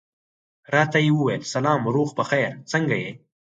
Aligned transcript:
راته 0.73 0.97
یې 1.05 1.11
وویل 1.15 1.43
سلام، 1.53 1.81
روغ 1.95 2.09
په 2.17 2.23
خیر، 2.29 2.51
څنګه 2.71 2.95
یې؟ 3.03 3.11